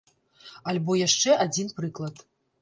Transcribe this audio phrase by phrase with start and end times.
[0.73, 2.25] Альбо яшчэ адзін прыклад.